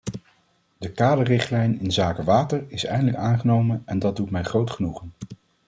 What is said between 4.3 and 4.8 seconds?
mij groot